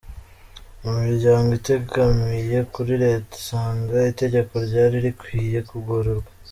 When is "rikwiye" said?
5.05-5.59